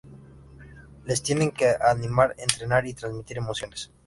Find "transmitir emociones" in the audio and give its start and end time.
2.95-3.91